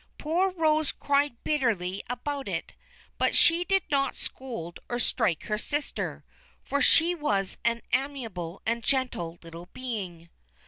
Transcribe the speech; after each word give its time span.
Poor 0.17 0.49
Rose 0.49 0.91
cried 0.91 1.35
bitterly 1.43 2.01
about 2.09 2.47
it, 2.47 2.73
but 3.19 3.35
she 3.35 3.63
did 3.63 3.83
not 3.91 4.15
scold 4.15 4.79
or 4.89 4.97
strike 4.97 5.43
her 5.43 5.59
sister, 5.59 6.25
for 6.63 6.81
she 6.81 7.13
was 7.13 7.59
an 7.63 7.83
amiable 7.93 8.63
and 8.65 8.83
gentle 8.83 9.37
little 9.43 9.67
being. 9.73 10.27